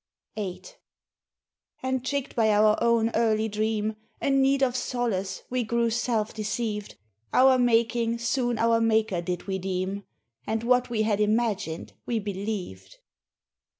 [0.35, 0.63] VIII
[1.83, 6.95] "And, tricked by our own early dream And need of solace, we grew self deceived,
[7.33, 10.05] Our making soon our maker did we deem,
[10.47, 12.97] And what we had imagined we believed.